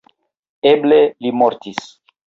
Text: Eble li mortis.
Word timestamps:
Eble 0.71 0.99
li 1.27 1.35
mortis. 1.43 1.89